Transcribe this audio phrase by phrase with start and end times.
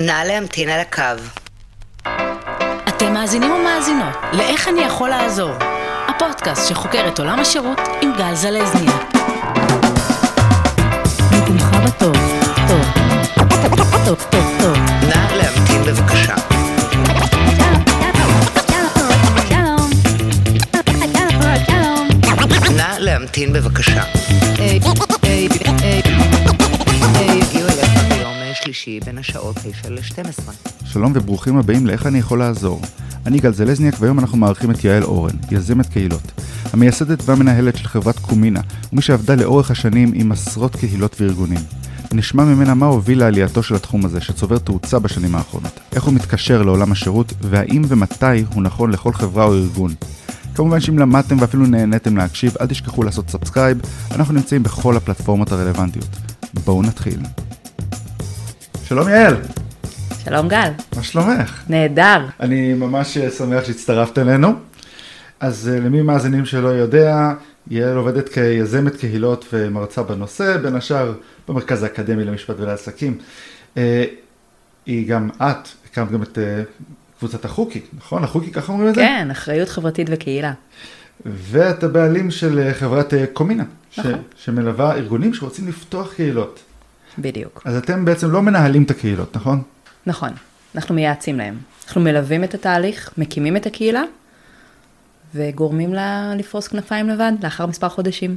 [0.00, 1.02] נא להמתין על הקו.
[2.88, 5.50] אתם מאזינים ומאזינות ל"איך אני יכול לעזור",
[6.08, 8.98] הפודקאסט שחוקר את עולם השירות עם גל זלזניה.
[11.32, 12.16] מקומך בטוב,
[12.68, 12.84] טוב,
[14.04, 14.76] טוב, טוב, טוב.
[15.02, 16.34] נא להמתין בבקשה.
[22.76, 24.02] נא להמתין בבקשה.
[24.56, 24.94] ביום
[28.88, 30.52] שלישי בין השעות 9 ל-12.
[30.84, 32.82] שלום וברוכים הבאים לאיך אני יכול לעזור.
[33.26, 36.32] אני גל זלזניאק והיום אנחנו מארחים את יעל אורן, יזמת קהילות.
[36.72, 38.60] המייסדת והמנהלת של חברת קומינה,
[38.92, 41.58] ומי שעבדה לאורך השנים עם עשרות קהילות וארגונים.
[42.12, 45.80] נשמע ממנה מה הוביל לעלייתו של התחום הזה, שצובר תאוצה בשנים האחרונות.
[45.92, 49.94] איך הוא מתקשר לעולם השירות, והאם ומתי הוא נכון לכל חברה או ארגון.
[50.54, 53.78] כמובן שאם למדתם ואפילו נהניתם להקשיב, אל תשכחו לעשות subscribe,
[54.14, 56.16] אנחנו נמצאים בכל הפלטפורמות הרלוונטיות.
[56.64, 57.18] בואו נתחיל.
[58.88, 59.36] שלום יעל,
[60.24, 61.62] שלום גל, מה שלומך?
[61.68, 62.26] נהדר.
[62.40, 64.52] אני ממש שמח שהצטרפת אלינו.
[65.40, 67.32] אז אה, למי מאזינים שלא יודע,
[67.70, 71.12] יעל עובדת כיזמת קהילות ומרצה בנושא, בין השאר
[71.48, 73.18] במרכז האקדמי למשפט ולעסקים.
[73.76, 74.04] אה,
[74.86, 76.62] היא גם את, הקמת גם את אה,
[77.18, 78.24] קבוצת החוקי, נכון?
[78.24, 79.00] החוקי, ככה אומרים את זה?
[79.00, 80.52] כן, אחריות חברתית וקהילה.
[81.26, 84.22] ואת הבעלים של חברת קומינה, ש- נכון.
[84.36, 86.60] שמלווה ארגונים שרוצים לפתוח קהילות.
[87.18, 87.62] בדיוק.
[87.64, 89.62] אז אתם בעצם לא מנהלים את הקהילות, נכון?
[90.06, 90.30] נכון,
[90.74, 91.56] אנחנו מייעצים להם.
[91.86, 94.02] אנחנו מלווים את התהליך, מקימים את הקהילה,
[95.34, 98.36] וגורמים לה לפרוס כנפיים לבד לאחר מספר חודשים.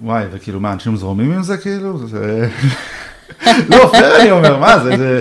[0.00, 2.06] וואי, וכאילו מה, אנשים זורמים עם זה כאילו?
[2.06, 2.48] זה...
[3.70, 5.20] לא, פייר אני אומר, מה זה, זה...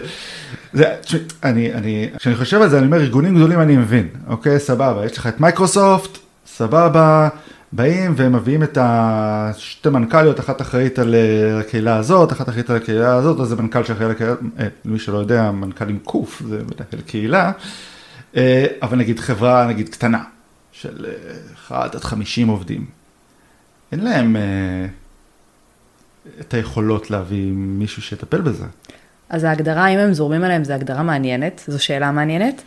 [0.74, 0.96] זה,
[1.44, 5.18] אני, אני, כשאני חושב על זה, אני אומר, ארגונים גדולים אני מבין, אוקיי, סבבה, יש
[5.18, 7.30] לך את מייקרוסופט, סבבה,
[7.72, 13.16] באים ומביאים את השתי מנכ"ליות, אחת אחראית על אה, הקהילה הזאת, אחת אחראית על הקהילה
[13.16, 16.58] הזאת, אז זה מנכ"ל שאחראי על הקהילה, אה, למי שלא יודע, מנכ"ל עם קוף, זה
[16.58, 17.52] מנהל קהילה,
[18.36, 20.24] אה, אבל נגיד חברה, נגיד קטנה,
[20.72, 21.12] של אה,
[21.68, 22.86] 1 עד 50 עובדים,
[23.92, 24.42] אין להם אה,
[26.40, 28.66] את היכולות להביא מישהו שיטפל בזה.
[29.30, 32.62] אז ההגדרה, אם הם זורמים עליהם, זו הגדרה מעניינת, זו שאלה מעניינת.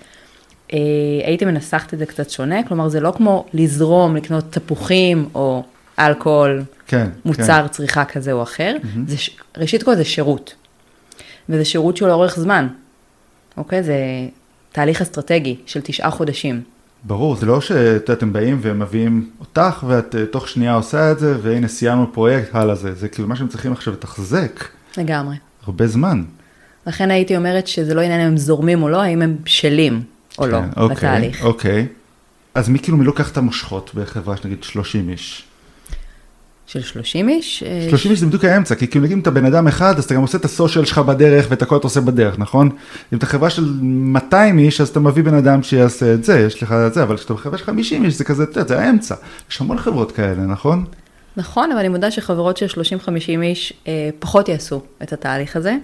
[0.72, 0.78] אה,
[1.24, 5.62] הייתי מנסחת את זה קצת שונה, כלומר זה לא כמו לזרום, לקנות תפוחים או
[5.98, 8.76] אלכוהול, כן, מוצר צריכה כזה או אחר.
[9.06, 10.54] זה, ש- ראשית כל זה שירות.
[11.48, 12.68] וזה שירות שהוא לאורך זמן,
[13.56, 13.82] אוקיי?
[13.82, 13.94] זה
[14.72, 16.60] תהליך אסטרטגי של תשעה חודשים.
[17.04, 21.68] ברור, זה לא שאתם באים ומביאים אותך ואת אה, תוך שנייה עושה את זה והנה
[21.68, 24.64] סיימנו פרויקט, הלאה זה, זה כאילו מה שהם צריכים עכשיו לתחזק
[24.96, 25.36] לגמרי.
[25.66, 26.22] הרבה זמן.
[26.86, 30.02] לכן הייתי אומרת שזה לא עניין אם הם זורמים או לא, האם הם בשלים
[30.38, 31.44] או לא כן, אוקיי, לתהליך.
[31.44, 31.86] אוקיי.
[32.54, 35.44] אז מי כאילו מי לוקח את המושכות בחברה של נגיד 30 איש?
[36.66, 37.62] של 30 איש?
[37.62, 40.04] אה, 30 איש זה בדיוק האמצע, כי כאילו נגיד אם אתה בן אדם אחד, אז
[40.04, 42.70] אתה גם עושה את הסושיאל שלך בדרך ואת הכל אתה עושה בדרך, נכון?
[43.12, 46.62] אם אתה חברה של 200 איש, אז אתה מביא בן אדם שיעשה את זה, יש
[46.62, 49.14] לך את זה, אבל כשאתה בחברה של 50 איש, זה כזה, אתה יודע, זה האמצע.
[49.50, 50.84] יש המון חברות כאלה, נכון?
[51.36, 55.76] נכון, אבל אני מודה שחברות של 30-50 איש אה, פחות יעשו את התהליך הזה.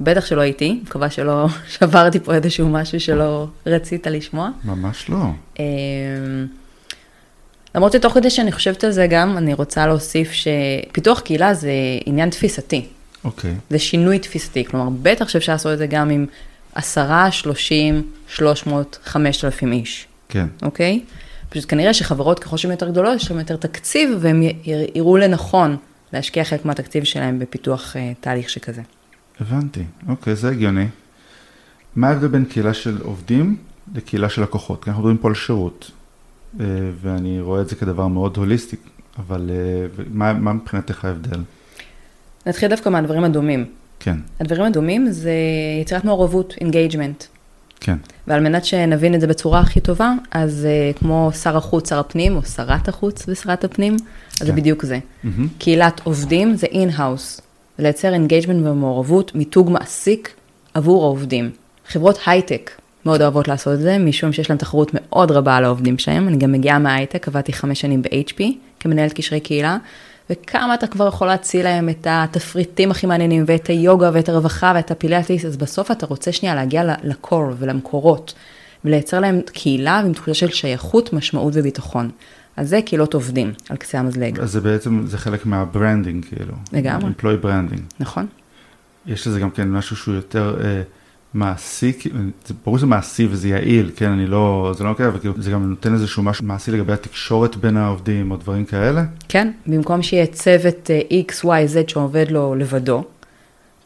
[0.00, 1.46] בטח שלא הייתי, מקווה שלא
[1.78, 4.50] שברתי פה איזשהו משהו שלא רצית לשמוע.
[4.64, 5.24] ממש לא.
[5.60, 5.64] אה,
[7.74, 11.70] למרות שתוך כדי שאני חושבת על זה גם, אני רוצה להוסיף שפיתוח קהילה זה
[12.06, 12.86] עניין תפיסתי.
[13.24, 13.54] אוקיי.
[13.70, 16.26] זה שינוי תפיסתי, כלומר, בטח שאפשר לעשות את זה גם עם
[16.74, 20.46] 10, 30, 300, 5,000 איש, כן.
[20.62, 21.00] אוקיי?
[21.48, 24.52] פשוט כנראה שחברות ככל שהן יותר גדולות, יש להן יותר תקציב, והם י-
[24.94, 25.76] יראו לנכון
[26.12, 28.82] להשקיע חלק מהתקציב שלהם בפיתוח אה, תהליך שכזה.
[29.40, 30.86] הבנתי, אוקיי, זה הגיוני.
[31.96, 33.56] מה ההבדל בין קהילה של עובדים
[33.94, 34.84] לקהילה של לקוחות?
[34.84, 35.90] כי אנחנו מדברים פה על שירות,
[36.60, 36.66] אה,
[37.02, 38.76] ואני רואה את זה כדבר מאוד הוליסטי,
[39.18, 41.40] אבל אה, מה, מה מבחינתך ההבדל?
[42.46, 43.64] נתחיל דווקא מהדברים הדומים.
[44.00, 45.32] כן, הדברים הדומים זה
[45.80, 47.24] יצירת מעורבות, engagement.
[47.80, 51.98] כן, ועל מנת שנבין את זה בצורה הכי טובה, אז אה, כמו שר החוץ, שר
[51.98, 53.96] הפנים, או שרת החוץ ושרת הפנים,
[54.40, 54.56] אז זה כן.
[54.56, 54.98] בדיוק זה.
[55.24, 55.48] מהמם.
[55.58, 57.40] קהילת עובדים זה in-house,
[57.78, 60.34] לייצר engagement ומעורבות, מיתוג מעסיק
[60.74, 61.50] עבור העובדים.
[61.88, 62.70] חברות הייטק
[63.06, 66.28] מאוד אוהבות לעשות את זה, משום שיש להם תחרות מאוד רבה על העובדים שלהם.
[66.28, 68.42] אני גם מגיעה מההייטק, עבדתי חמש שנים ב-HP
[68.80, 69.76] כמנהלת קשרי קהילה,
[70.30, 74.90] וכמה אתה כבר יכול להציע להם את התפריטים הכי מעניינים, ואת היוגה, ואת הרווחה, ואת
[74.90, 78.34] הפילאטיס, אז בסוף אתה רוצה שנייה להגיע ל core ולמקורות,
[78.84, 82.10] ולייצר להם קהילה עם תחושה של שייכות, משמעות וביטחון.
[82.56, 86.54] אז זה קהילות עובדים, על קצה המזלג, אז זה בעצם, זה חלק מה branding כאילו.
[86.72, 87.10] לגמרי.
[87.10, 87.80] employee branding.
[88.00, 88.26] נכון?
[89.06, 90.82] יש לזה גם כן משהו שהוא יותר אה,
[91.34, 91.92] מעשי,
[92.46, 95.50] זה ברור שזה מעשי וזה יעיל, כן, אני לא, זה לא כאלה, אבל כאילו, זה
[95.50, 99.04] גם נותן איזשהו משהו מעשי לגבי התקשורת בין העובדים או דברים כאלה.
[99.28, 103.04] כן, במקום שיהיה צוות אה, X, Y, Z שעובד לו לבדו,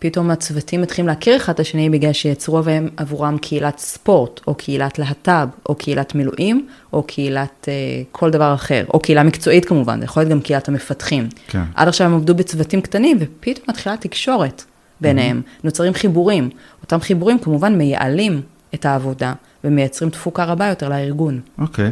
[0.02, 4.98] פתאום הצוותים מתחילים להכיר אחד את השני בגלל שיצרו עבורם, עבורם קהילת ספורט, או קהילת
[4.98, 7.72] להט"ב, או קהילת מילואים, או קהילת אה,
[8.12, 11.28] כל דבר אחר, או קהילה מקצועית כמובן, זה יכול להיות גם קהילת המפתחים.
[11.48, 11.62] כן.
[11.74, 14.64] עד עכשיו הם עבדו בצוותים קטנים, ופתאום מתחילה תקשורת
[15.00, 15.60] ביניהם, mm-hmm.
[15.64, 16.50] נוצרים חיבורים.
[16.82, 18.42] אותם חיבורים כמובן מייעלים
[18.74, 19.32] את העבודה,
[19.64, 21.40] ומייצרים תפוקה רבה יותר לארגון.
[21.58, 21.90] אוקיי.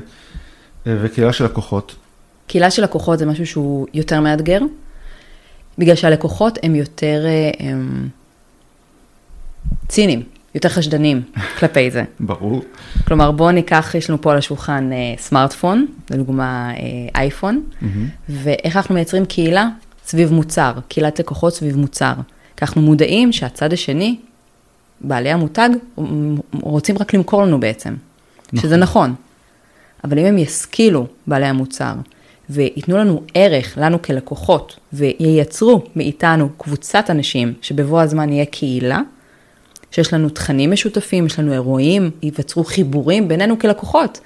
[0.86, 1.94] אה, וקהילה של לקוחות?
[2.46, 4.60] קהילה של לקוחות זה משהו שהוא יותר מאתגר,
[5.78, 8.08] בגלל שהלקוחות הם יותר אה, הם,
[9.88, 10.22] ציניים,
[10.54, 11.22] יותר חשדנים
[11.58, 12.04] כלפי זה.
[12.20, 12.62] ברור.
[13.06, 17.84] כלומר, בואו ניקח, יש לנו פה על השולחן אה, סמארטפון, לדוגמה אה, אייפון, Mm-hmm.
[18.28, 19.68] ואיך אנחנו מייצרים קהילה
[20.06, 22.12] סביב מוצר, קהילת לקוחות סביב מוצר.
[22.56, 24.16] כי אנחנו מודעים שהצד השני,
[25.00, 25.68] בעלי המותג,
[26.52, 27.94] רוצים רק למכור לנו בעצם,
[28.56, 29.14] שזה נכון.
[30.04, 31.94] אבל אם הם ישכילו, בעלי המוצר,
[32.50, 39.00] וייתנו לנו ערך, לנו כלקוחות, וייצרו מאיתנו קבוצת אנשים, שבבוא הזמן יהיה קהילה,
[39.90, 44.20] שיש לנו תכנים משותפים, יש לנו אירועים, ייווצרו חיבורים בינינו כלקוחות.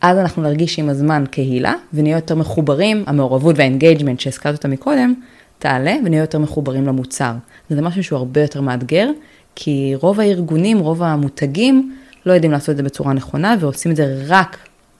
[0.00, 5.14] אז אנחנו נרגיש עם הזמן קהילה, ונהיה יותר מחוברים, המעורבות והאינגייג'מנט שהזכרת אותה מקודם,
[5.58, 7.32] תעלה ונהיה יותר מחוברים למוצר.
[7.70, 9.08] זה משהו שהוא הרבה יותר מאתגר,
[9.54, 11.96] כי רוב הארגונים, רוב המותגים,
[12.26, 14.58] לא יודעים לעשות את זה בצורה נכונה, ועושים את זה רק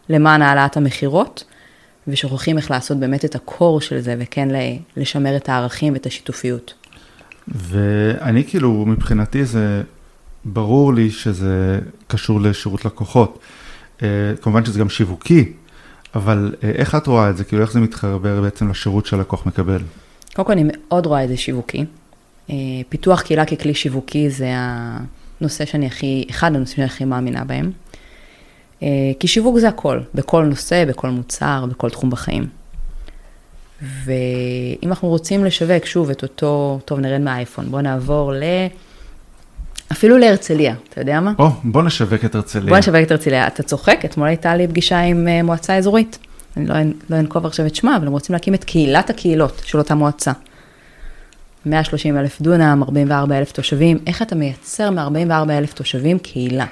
[0.09, 1.45] למען העלאת המכירות,
[2.09, 4.49] ושוכחים איך לעשות באמת את הקור של זה, וכן
[4.97, 6.75] לשמר את הערכים ואת השיתופיות.
[7.49, 9.83] ואני כאילו, מבחינתי זה
[10.45, 13.39] ברור לי שזה קשור לשירות לקוחות.
[14.03, 14.09] אה,
[14.43, 15.53] כמובן שזה גם שיווקי,
[16.15, 17.45] אבל אה, איך את רואה את זה?
[17.45, 19.83] כאילו, איך זה מתחבר בעצם לשירות שהלקוח מקבל?
[20.35, 21.85] קודם כל, אני מאוד רואה את זה שיווקי.
[22.51, 22.55] אה,
[22.89, 24.47] פיתוח קהילה ככלי שיווקי זה
[25.41, 27.71] הנושא שאני הכי, אחד הנושאים שאני הכי מאמינה בהם.
[29.21, 32.47] כי שיווק זה הכל, בכל נושא, בכל מוצר, בכל תחום בחיים.
[33.83, 38.43] ואם אנחנו רוצים לשווק, שוב, את אותו, טוב, נרד מהאייפון, בואו נעבור ל...
[39.93, 41.33] אפילו להרצליה, אתה יודע מה?
[41.39, 42.69] או, בוא נשווק את הרצליה.
[42.69, 43.47] בוא נשווק את הרצליה.
[43.47, 46.19] אתה צוחק, אתמול הייתה לי פגישה עם אה, מועצה אזורית.
[46.57, 46.75] אני לא,
[47.11, 50.33] לא אנקוב עכשיו את שמה, אבל הם רוצים להקים את קהילת הקהילות של אותה מועצה.
[51.67, 56.67] 130 אלף דונם, 44 אלף תושבים, איך אתה מייצר מ-44 אלף תושבים קהילה?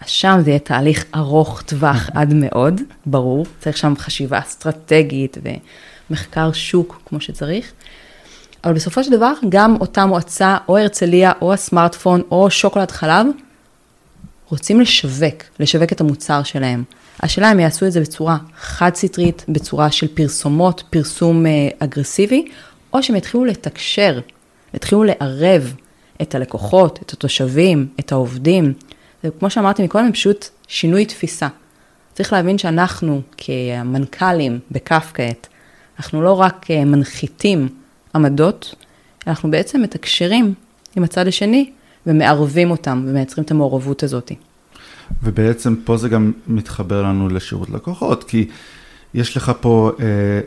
[0.00, 5.38] אז שם זה יהיה תהליך ארוך טווח עד מאוד, ברור, צריך שם חשיבה אסטרטגית
[6.10, 7.72] ומחקר שוק כמו שצריך.
[8.64, 13.26] אבל בסופו של דבר, גם אותה מועצה, או הרצליה, או הסמארטפון, או שוקולד חלב,
[14.48, 16.84] רוצים לשווק, לשווק את המוצר שלהם.
[17.22, 22.44] השאלה אם יעשו את זה בצורה חד-סטרית, בצורה של פרסומות, פרסום אה, אגרסיבי,
[22.92, 24.20] או שהם יתחילו לתקשר,
[24.74, 25.74] יתחילו לערב
[26.22, 28.72] את הלקוחות, את התושבים, את העובדים.
[29.24, 31.48] וכמו שאמרתי מקודם, פשוט שינוי תפיסה.
[32.14, 35.48] צריך להבין שאנחנו כמנכ"לים בכף כעת,
[35.98, 37.68] אנחנו לא רק אה, מנחיתים
[38.14, 38.74] עמדות,
[39.26, 40.54] אנחנו בעצם מתקשרים
[40.96, 41.70] עם הצד השני
[42.06, 44.32] ומערבים אותם ומייצרים את המעורבות הזאת.
[45.22, 48.48] ובעצם פה זה גם מתחבר לנו לשירות לקוחות, כי
[49.14, 50.40] יש לך פה אה,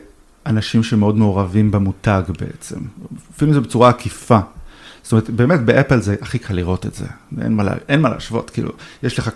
[0.46, 2.78] אנשים שמאוד מעורבים במותג בעצם,
[3.34, 4.38] אפילו אם זה בצורה עקיפה.
[5.04, 7.06] זאת אומרת, באמת באפל זה הכי קל לראות את זה,
[7.40, 8.72] אין מה, לה, אין מה להשוות, כאילו,
[9.02, 9.30] יש לך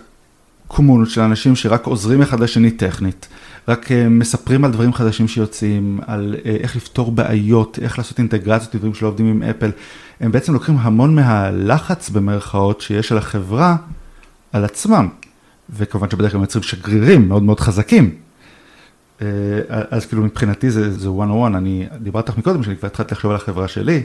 [0.67, 3.27] קומונות של אנשים שרק עוזרים אחד לשני טכנית,
[3.67, 8.75] רק אה, מספרים על דברים חדשים שיוצאים, על אה, איך לפתור בעיות, איך לעשות אינטגרציות,
[8.75, 9.71] דברים שלא עובדים עם אפל.
[10.19, 13.75] הם בעצם לוקחים המון מהלחץ במרכאות שיש על החברה,
[14.53, 15.07] על עצמם.
[15.69, 18.15] וכמובן שבדרך כלל מייצרים שגרירים מאוד מאוד חזקים.
[19.21, 19.27] אה,
[19.69, 23.31] אז כאילו מבחינתי זה, one on one, אני דיברתי לך מקודם שאני כבר התחלתי לחשוב
[23.31, 24.03] על החברה שלי,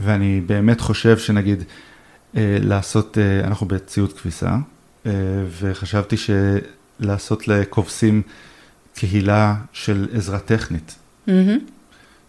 [0.00, 1.64] ואני באמת חושב שנגיד
[2.34, 4.56] לעשות, אנחנו בציוד כביסה,
[5.60, 8.22] וחשבתי שלעשות לכובסים
[8.94, 10.96] קהילה של עזרה טכנית.
[11.28, 11.30] Mm-hmm.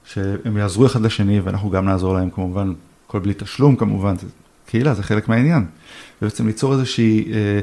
[0.06, 2.74] שהם יעזרו אחד לשני ואנחנו גם נעזור להם כמובן,
[3.08, 4.28] הכל בלי תשלום כמובן, זה,
[4.66, 5.66] קהילה זה חלק מהעניין.
[6.22, 7.60] ובעצם ליצור איזושהי, אה,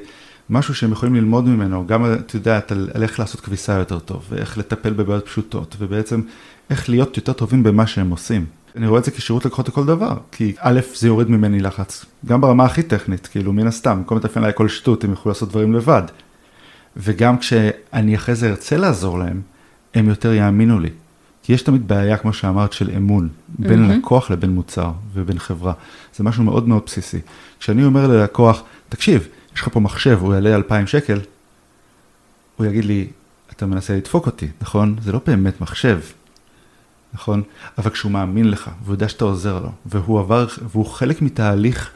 [0.50, 4.26] משהו שהם יכולים ללמוד ממנו, גם את יודעת על, על איך לעשות כביסה יותר טוב,
[4.30, 6.22] ואיך לטפל בבעיות פשוטות, ובעצם
[6.70, 8.46] איך להיות יותר טובים במה שהם עושים.
[8.76, 12.40] אני רואה את זה כשירות לקוחות לכל דבר, כי א', זה יוריד ממני לחץ, גם
[12.40, 15.72] ברמה הכי טכנית, כאילו מן הסתם, במקום לטפל עליי כל שטות, הם יוכלו לעשות דברים
[15.72, 16.02] לבד.
[16.96, 19.40] וגם כשאני אחרי זה ארצה לעזור להם,
[19.94, 20.90] הם יותר יאמינו לי.
[21.42, 23.94] כי יש תמיד בעיה, כמו שאמרת, של אמון, בין mm-hmm.
[23.94, 25.72] לקוח לבין מוצר ובין חברה.
[26.16, 27.20] זה משהו מאוד מאוד בסיסי.
[27.60, 31.20] כשאני אומר ללקוח, תקשיב, יש לך פה מחשב, הוא יעלה 2,000 שקל,
[32.56, 33.06] הוא יגיד לי,
[33.52, 34.96] אתה מנסה לדפוק אותי, נכון?
[35.02, 36.00] זה לא באמת מחשב,
[37.14, 37.42] נכון?
[37.78, 41.90] אבל כשהוא מאמין לך, והוא יודע שאתה עוזר לו, והוא עבר, והוא חלק מתהליך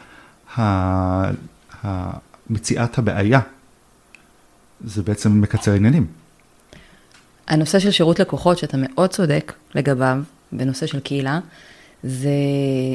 [2.51, 3.41] מציאת הבעיה,
[4.85, 6.07] זה בעצם מקצר עניינים.
[7.49, 10.19] הנושא של שירות לקוחות, שאתה מאוד צודק לגביו,
[10.53, 11.41] בנושא של קהילה,
[12.03, 12.31] זה,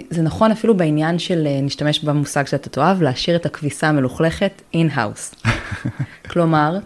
[0.09, 5.36] זה נכון אפילו בעניין של, אה, נשתמש במושג שאתה תאהב, להשאיר את הכביסה המלוכלכת in-house.
[6.31, 6.77] כלומר,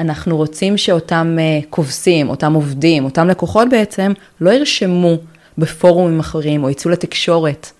[0.00, 5.16] אנחנו רוצים שאותם אה, כובסים, אותם עובדים, אותם לקוחות בעצם, לא ירשמו
[5.58, 7.70] בפורומים אחרים או יצאו לתקשורת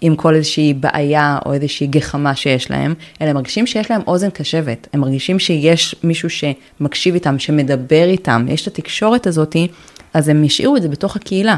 [0.00, 4.30] עם כל איזושהי בעיה או איזושהי גחמה שיש להם, אלא הם מרגישים שיש להם אוזן
[4.30, 9.68] קשבת, הם מרגישים שיש מישהו שמקשיב איתם, שמדבר איתם, יש את התקשורת הזאתי,
[10.14, 11.56] אז הם ישאירו את זה בתוך הקהילה,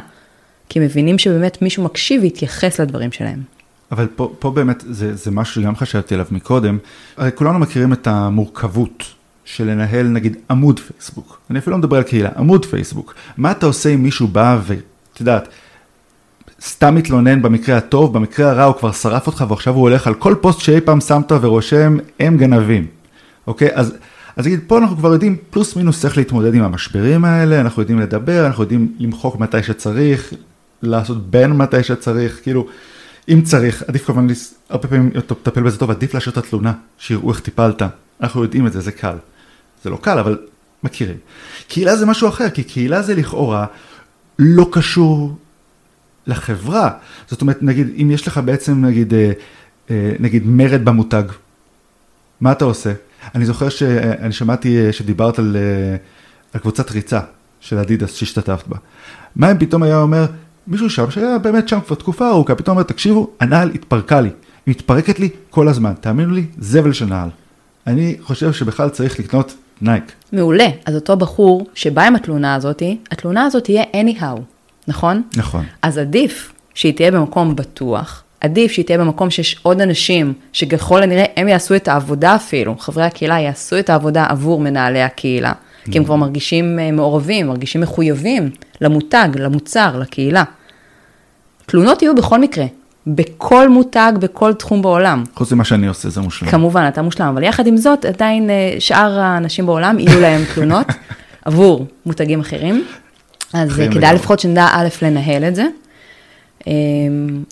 [0.69, 3.43] כי הם מבינים שבאמת מישהו מקשיב ויתייחס לדברים שלהם.
[3.93, 6.79] אבל פה, פה באמת זה, זה משהו שגם חשבתי עליו מקודם,
[7.17, 9.16] הרי כולנו מכירים את המורכבות
[9.47, 13.67] של לנהל נגיד עמוד פייסבוק, אני אפילו לא מדבר על קהילה, עמוד פייסבוק, מה אתה
[13.67, 15.49] עושה אם מישהו בא ואת יודעת,
[16.63, 20.35] סתם מתלונן במקרה הטוב, במקרה הרע הוא כבר שרף אותך ועכשיו הוא הולך על כל
[20.41, 22.87] פוסט שאי פעם שמת ורושם הם גנבים,
[23.47, 23.69] אוקיי?
[23.75, 23.95] אז,
[24.37, 28.01] אז נגיד פה אנחנו כבר יודעים פלוס מינוס איך להתמודד עם המשברים האלה, אנחנו יודעים
[28.01, 30.33] לדבר, אנחנו יודעים למחוק מתי שצריך,
[30.83, 32.67] לעשות בין מתי שצריך, כאילו,
[33.29, 34.27] אם צריך, עדיף כמובן,
[34.71, 37.83] הרבה פעמים אתה מטפל בזה טוב, עדיף להשאיר את התלונה, שיראו איך טיפלת,
[38.21, 39.17] אנחנו יודעים את זה, זה קל.
[39.87, 40.39] זה לא קל, אבל
[40.83, 41.17] מכירים.
[41.69, 43.67] קהילה זה משהו אחר, כי קהילה זה לכאורה
[44.39, 45.37] לא קשור
[46.27, 46.91] לחברה.
[47.29, 49.33] זאת אומרת, נגיד, אם יש לך בעצם, נגיד, אה,
[49.91, 51.23] אה, נגיד מרד במותג,
[52.41, 52.93] מה אתה עושה?
[53.35, 55.57] אני זוכר שאני שמעתי אה, שדיברת על,
[56.53, 57.21] על קבוצת ריצה
[57.61, 58.77] של אדידס שהשתתפת בה.
[59.37, 60.27] מה אם פתאום היה אומר,
[60.67, 64.75] מישהו שם שהיה באמת שם כבר תקופה ארוכה, פתאום אומר, תקשיבו, הנעל התפרקה לי, היא
[64.75, 67.29] מתפרקת לי כל הזמן, תאמינו לי, זבל של נעל.
[67.87, 70.13] אני חושב שבכלל צריך לקנות נייק.
[70.33, 74.41] מעולה, אז אותו בחור שבא עם התלונה הזאתי, התלונה הזאת תהיה anyhow.
[74.89, 75.23] נכון?
[75.37, 75.65] נכון.
[75.83, 81.25] אז עדיף שהיא תהיה במקום בטוח, עדיף שהיא תהיה במקום שיש עוד אנשים, שככל הנראה
[81.37, 85.53] הם יעשו את העבודה אפילו, חברי הקהילה יעשו את העבודה עבור מנהלי הקהילה,
[85.91, 90.45] כי הם כבר מרגישים אה, מעורבים, מרגישים מחויבים למותג, למוצר, לקהילה.
[91.67, 92.65] תלונות יהיו בכל מקרה,
[93.07, 95.25] בכל מותג, בכל תחום בעולם.
[95.35, 96.49] חוץ ממה שאני עושה, זה מושלם.
[96.49, 100.87] כמובן, אתה מושלם, אבל יחד עם זאת, עדיין אה, שאר האנשים בעולם יהיו להם תלונות
[101.45, 102.85] עבור מותגים אחרים.
[103.53, 104.15] אז כדאי לגמרי.
[104.15, 105.67] לפחות שנדע א', לנהל את זה,
[106.67, 106.73] אמ,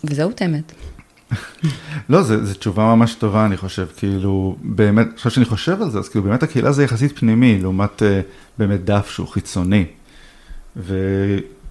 [0.03, 0.71] וזהו את האמת.
[2.09, 6.09] לא, זו תשובה ממש טובה, אני חושב, כאילו, באמת, עכשיו שאני חושב על זה, אז
[6.09, 8.05] כאילו, באמת הקהילה זה יחסית פנימי, לעומת uh,
[8.57, 9.85] באמת דף שהוא חיצוני.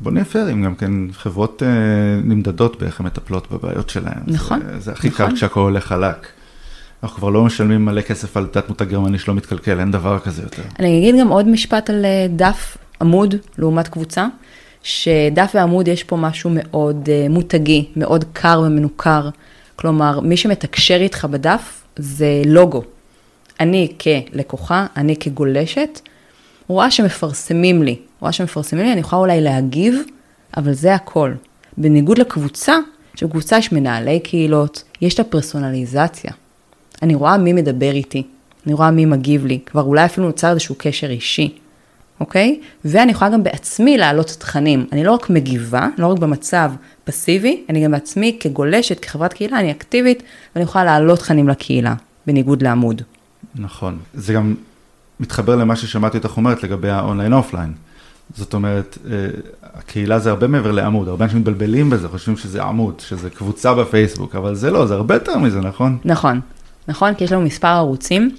[0.04, 4.22] ובוא נהיה פיירים, גם כן, חברות uh, נמדדות באיך הן מטפלות בבעיות שלהן.
[4.26, 4.60] נכון.
[4.60, 5.28] זה, זה הכי נכון.
[5.28, 6.26] קל כשהכול הולך חלק.
[7.02, 10.42] אנחנו כבר לא משלמים מלא כסף על תת מותג גרמני שלא מתקלקל, אין דבר כזה
[10.42, 10.62] יותר.
[10.78, 14.26] אני אגיד גם עוד משפט על אה, דף עמוד לעומת קבוצה,
[14.82, 19.28] שדף ועמוד יש פה משהו מאוד uh, מותגי, מאוד קר ומנוכר.
[19.76, 22.82] כלומר, מי שמתקשר איתך בדף זה לוגו.
[23.60, 26.00] אני כלקוחה, אני כגולשת,
[26.68, 30.02] רואה שמפרסמים לי, רואה שמפרסמים לי, אני יכולה אולי להגיב,
[30.56, 31.32] אבל זה הכל.
[31.76, 32.74] בניגוד לקבוצה,
[33.14, 36.30] שבקבוצה יש מנהלי קהילות, יש את הפרסונליזציה.
[37.02, 38.22] אני רואה מי מדבר איתי,
[38.66, 41.58] אני רואה מי מגיב לי, כבר אולי אפילו נוצר איזשהו קשר אישי.
[42.20, 42.60] אוקיי?
[42.84, 44.86] ואני יכולה גם בעצמי להעלות תכנים.
[44.92, 46.72] אני לא רק מגיבה, לא רק במצב
[47.04, 50.22] פסיבי, אני גם בעצמי כגולשת, כחברת קהילה, אני אקטיבית,
[50.54, 51.94] ואני יכולה להעלות תכנים לקהילה,
[52.26, 53.02] בניגוד לעמוד.
[53.54, 53.98] נכון.
[54.14, 54.54] זה גם
[55.20, 57.72] מתחבר למה ששמעתי אותך אומרת לגבי ה online offline.
[58.36, 59.26] זאת אומרת, אה,
[59.62, 64.34] הקהילה זה הרבה מעבר לעמוד, הרבה אנשים מתבלבלים בזה, חושבים שזה עמוד, שזה קבוצה בפייסבוק,
[64.34, 65.98] אבל זה לא, זה הרבה יותר מזה, נכון?
[66.04, 66.40] נכון,
[66.88, 68.36] נכון, כי יש לנו מספר ערוצים.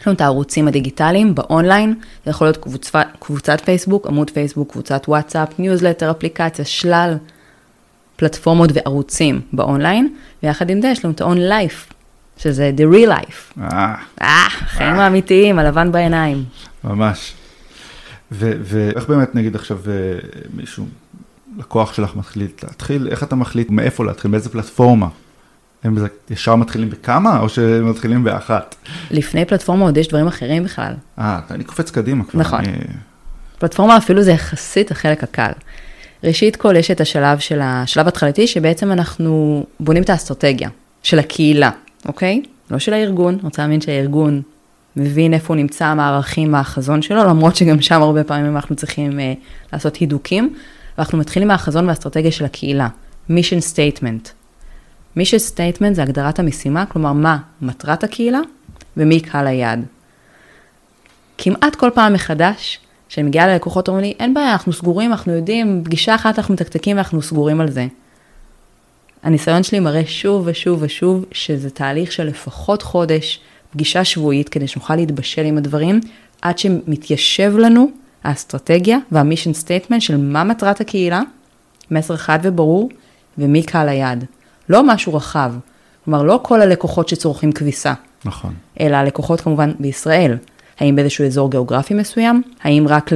[0.00, 5.02] יש לנו את הערוצים הדיגיטליים באונליין, זה יכול להיות קבוצה, קבוצת פייסבוק, עמוד פייסבוק, קבוצת
[5.08, 7.16] וואטסאפ, ניוזלטר, אפליקציה, שלל
[8.16, 11.92] פלטפורמות וערוצים באונליין, ויחד עם זה יש לנו את ה-on life,
[12.38, 13.60] שזה the real life.
[13.60, 13.94] אה.
[14.22, 16.44] אה, חיים האמיתיים, הלבן בעיניים.
[16.84, 17.32] ממש.
[18.30, 20.18] ואיך באמת נגיד עכשיו אה,
[20.54, 20.86] מישהו,
[21.58, 25.08] לקוח שלך מחליט להתחיל, איך אתה מחליט מאיפה להתחיל, באיזה פלטפורמה?
[25.84, 25.96] הם
[26.30, 28.74] ישר מתחילים בכמה, או שהם מתחילים באחת?
[29.10, 30.92] לפני פלטפורמה עוד יש דברים אחרים בכלל.
[31.18, 32.40] אה, אני קופץ קדימה כבר.
[32.40, 32.58] נכון.
[32.58, 32.72] אני...
[33.58, 35.50] פלטפורמה אפילו זה יחסית החלק הקל.
[36.24, 40.68] ראשית כל יש את השלב של השלב התחלתי, שבעצם אנחנו בונים את האסטרטגיה
[41.02, 41.70] של הקהילה,
[42.06, 42.42] אוקיי?
[42.70, 44.42] לא של הארגון, אני רוצה להאמין שהארגון
[44.96, 48.76] מבין איפה הוא נמצא, מה הערכים, מה החזון שלו, למרות שגם שם הרבה פעמים אנחנו
[48.76, 49.22] צריכים uh,
[49.72, 50.54] לעשות הידוקים,
[50.98, 52.88] ואנחנו מתחילים מהחזון והאסטרטגיה של הקהילה,
[53.30, 54.28] mission statement.
[55.16, 58.40] mission statement זה הגדרת המשימה, כלומר מה מטרת הקהילה
[58.96, 59.84] ומי קהל היעד.
[61.38, 62.78] כמעט כל פעם מחדש,
[63.08, 66.96] כשאני מגיעה ללקוחות אומרים לי, אין בעיה, אנחנו סגורים, אנחנו יודעים, פגישה אחת אנחנו מתקתקים
[66.96, 67.86] ואנחנו סגורים על זה.
[69.22, 74.96] הניסיון שלי מראה שוב ושוב ושוב שזה תהליך של לפחות חודש, פגישה שבועית, כדי שנוכל
[74.96, 76.00] להתבשל עם הדברים,
[76.42, 77.90] עד שמתיישב לנו
[78.24, 81.22] האסטרטגיה וה mission statement של מה מטרת הקהילה,
[81.90, 82.88] מסר חד וברור,
[83.38, 84.24] ומי קהל היעד.
[84.68, 85.52] לא משהו רחב.
[86.04, 87.94] כלומר, לא כל הלקוחות שצורכים כביסה,
[88.24, 88.54] נכון.
[88.80, 90.36] אלא הלקוחות כמובן בישראל.
[90.80, 92.42] האם באיזשהו אזור גיאוגרפי מסוים?
[92.62, 93.10] האם רק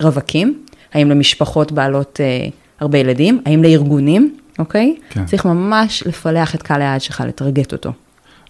[0.00, 0.62] לרווקים?
[0.92, 2.48] האם למשפחות בעלות אה,
[2.80, 3.42] הרבה ילדים?
[3.46, 4.36] האם לארגונים?
[4.58, 4.96] אוקיי?
[5.10, 5.26] כן.
[5.26, 7.92] צריך ממש לפלח את קהל היעד שלך, לטרגט אותו.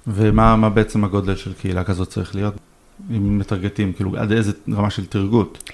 [0.06, 2.54] ומה מה בעצם הגודל של קהילה כזאת צריך להיות?
[3.10, 5.70] אם מטרגטים, כאילו עד איזה רמה של תרגות?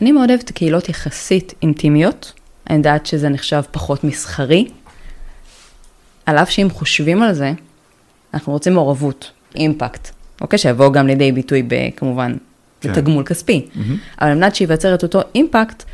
[0.00, 2.32] אני מאוד אוהבת קהילות יחסית אינטימיות.
[2.70, 4.68] אני יודעת שזה נחשב פחות מסחרי.
[6.26, 7.52] על אף שאם חושבים על זה,
[8.34, 10.58] אנחנו רוצים מעורבות, אימפקט, אוקיי?
[10.58, 12.34] שיבוא גם לידי ביטוי ב- כמובן
[12.80, 12.92] כן.
[12.92, 13.66] בתגמול כספי.
[13.74, 13.96] מהמם.
[14.20, 15.84] אבל על מנת שייווצר את אותו אימפקט,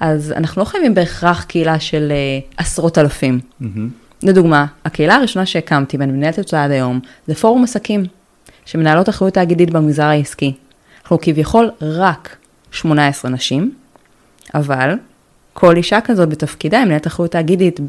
[0.00, 3.40] אז אנחנו לא חייבים בהכרח קהילה של אה, עשרות אלפים.
[3.60, 3.90] מהמם.
[4.22, 8.04] לדוגמה, הקהילה הראשונה שהקמתי ואני מנהלת אותה עד היום, זה פורום עסקים,
[8.64, 10.52] שמנהלות אחריות תאגידית במגזר העסקי.
[11.02, 12.36] אנחנו כביכול רק
[12.70, 13.74] 18 נשים,
[14.54, 14.94] אבל
[15.52, 17.80] כל אישה כזאת בתפקידה היא מנהלת אחריות תאגידית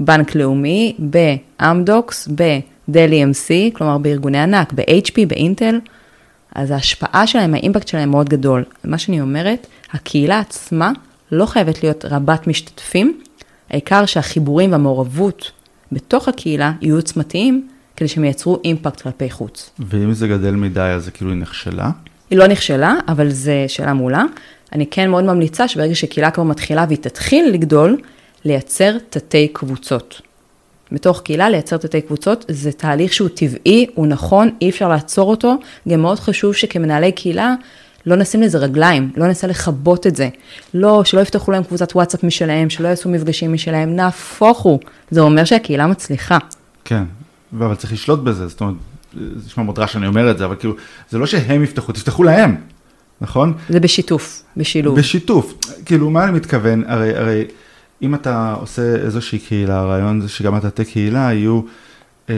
[0.00, 5.80] בבנק לאומי, באמדוקס, בדלי אמסי, כלומר בארגוני ענק, ב-HP, באינטל,
[6.54, 8.64] אז ההשפעה שלהם, האימפקט שלהם מאוד גדול.
[8.84, 10.92] מה שאני אומרת, הקהילה עצמה
[11.32, 13.20] לא חייבת להיות רבת משתתפים,
[13.70, 15.50] העיקר שהחיבורים והמעורבות
[15.92, 19.70] בתוך הקהילה יהיו עוצמתיים, כדי שהם ייצרו אימפקט כלפי חוץ.
[19.78, 21.90] ואם זה גדל מדי, אז זה כאילו היא נכשלה?
[22.30, 24.24] היא לא נכשלה, אבל זו שאלה מעולה.
[24.72, 27.96] אני כן מאוד ממליצה שברגע שקהילה כבר מתחילה והיא תתחיל לגדול,
[28.44, 30.20] לייצר תתי קבוצות.
[30.92, 35.54] בתוך קהילה לייצר תתי קבוצות זה תהליך שהוא טבעי, הוא נכון, אי אפשר לעצור אותו.
[35.88, 37.54] גם מאוד חשוב שכמנהלי קהילה
[38.06, 40.28] לא נשים לזה רגליים, לא ננסה לכבות את זה.
[40.74, 44.80] לא, שלא יפתחו להם קבוצת וואטסאפ משלהם, שלא יעשו מפגשים משלהם, נהפוך הוא.
[45.10, 46.38] זה אומר שהקהילה מצליחה.
[46.84, 47.02] כן,
[47.58, 48.74] אבל צריך לשלוט בזה, זאת אומרת,
[49.14, 50.74] זה נשמע מאוד רע שאני אומר את זה, אבל כאילו,
[51.10, 52.56] זה לא שהם יפתחו, תפתחו להם,
[53.20, 53.54] נכון?
[53.68, 54.98] זה בשיתוף, בשילוב.
[54.98, 56.84] בשיתוף, כאילו, מה אני מתכוון?
[56.86, 57.44] הרי, הרי,
[58.02, 61.60] אם אתה עושה איזושהי קהילה, הרעיון זה שגם התתי קהילה יהיו,
[62.30, 62.34] אה,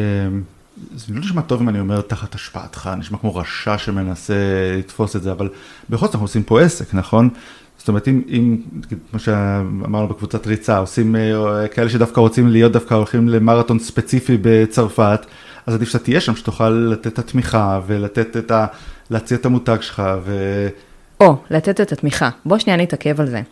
[0.95, 4.35] זה לא נשמע טוב אם אני אומר תחת השפעתך, נשמע כמו רשע שמנסה
[4.79, 5.49] לתפוס את זה, אבל
[5.91, 7.29] בכל זאת אנחנו עושים פה עסק, נכון?
[7.79, 8.57] זאת אומרת, אם, אם
[9.11, 15.27] כמו שאמרנו בקבוצת ריצה, עושים אה, כאלה שדווקא רוצים להיות דווקא הולכים למרתון ספציפי בצרפת,
[15.67, 18.67] אז עדיף שאתה תהיה שם, שתוכל לתת את התמיכה ולתת את ה...
[19.11, 20.69] להציע את המותג שלך ו...
[21.21, 22.31] או, לתת את התמיכה.
[22.45, 23.43] בוא שנייה נתעכב על זה.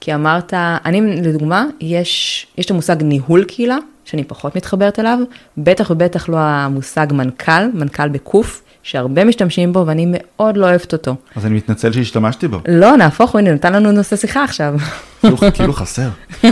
[0.00, 3.76] כי אמרת, אני לדוגמה, יש, יש את המושג ניהול קהילה,
[4.10, 5.18] שאני פחות מתחברת אליו,
[5.58, 11.14] בטח ובטח לא המושג מנכ"ל, מנכ"ל בקוף, שהרבה משתמשים בו ואני מאוד לא אוהבת אותו.
[11.36, 14.74] אז אני מתנצל שהשתמשתי בו, לא, נהפוך הוא, הנה, נתן לנו נושא שיחה עכשיו.
[15.20, 16.08] כאילו, כאילו חסר.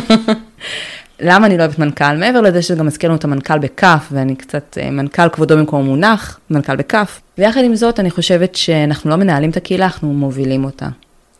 [1.20, 2.16] למה אני לא אוהבת מנכ"ל?
[2.16, 5.84] מעבר לזה שזה גם מזכיר לנו את המנכ"ל בכף, ואני קצת אה, מנכ"ל כבודו במקום
[5.84, 7.20] מונח, מנכ"ל בכף.
[7.38, 10.88] ויחד עם זאת, אני חושבת שאנחנו לא מנהלים את הקהילה, אנחנו מובילים אותה.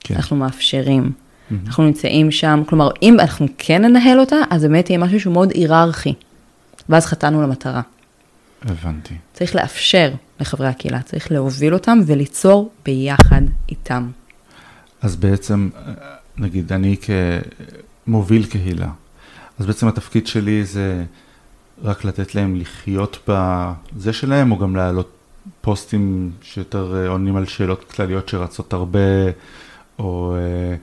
[0.01, 0.15] כן.
[0.15, 1.13] אנחנו מאפשרים.
[1.67, 5.51] אנחנו נמצאים שם, כלומר, אם אנחנו כן ננהל אותה, אז באמת יהיה משהו שהוא מאוד
[5.55, 6.15] היררכי.
[6.89, 7.83] ואז חטאנו למטרה.
[8.63, 9.15] הבנתי.
[9.33, 14.11] צריך לאפשר לחברי הקהילה, צריך להוביל אותם וליצור ביחד איתם.
[15.03, 15.69] אז בעצם,
[16.39, 16.97] נגיד, אני
[18.07, 18.89] כמוביל קהילה,
[19.59, 21.05] אז בעצם התפקיד שלי זה
[21.83, 25.11] רק לתת להם לחיות בזה שלהם, או גם להעלות
[25.61, 28.99] פוסטים שיותר עונים על שאלות כלליות שרצות הרבה,
[29.99, 30.77] או, אה,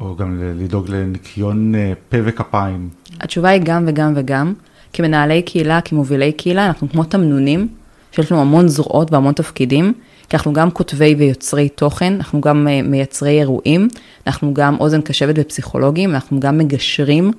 [0.00, 2.88] או גם לדאוג לניקיון אה, פה וכפיים.
[3.20, 4.54] התשובה היא גם וגם וגם.
[4.92, 7.68] כמנהלי קהילה, כמובילי קהילה, אנחנו כמו תמנונים,
[8.12, 9.92] שיש לנו המון זרועות והמון תפקידים,
[10.28, 13.88] כי אנחנו גם כותבי ויוצרי תוכן, אנחנו גם אה, מייצרי אירועים,
[14.26, 17.30] אנחנו גם אוזן קשבת ופסיכולוגים, אנחנו גם מגשרים,